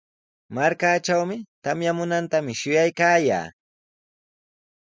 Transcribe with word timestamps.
Markaatrawmi 0.57 1.37
tamyamuntami 1.63 2.51
shuyaykaayaa. 2.59 3.47